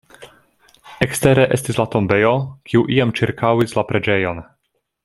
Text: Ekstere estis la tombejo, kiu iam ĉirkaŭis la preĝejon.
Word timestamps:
Ekstere 1.07 1.43
estis 1.57 1.79
la 1.81 1.87
tombejo, 1.97 2.33
kiu 2.71 2.83
iam 2.97 3.17
ĉirkaŭis 3.21 3.79
la 3.81 3.87
preĝejon. 3.93 4.43